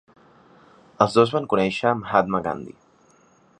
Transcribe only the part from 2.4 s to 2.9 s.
Gandhi.